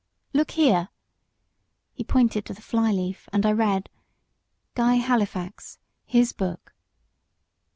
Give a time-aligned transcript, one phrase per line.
[0.33, 0.89] "Look here."
[1.93, 3.87] He pointed to the fly leaf, and I read:
[4.73, 5.77] "Guy Halifax,
[6.07, 6.73] his Book.